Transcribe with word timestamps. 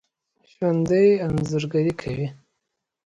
ژوندي 0.51 1.05
انځورګري 1.25 1.93
کوي 2.01 2.27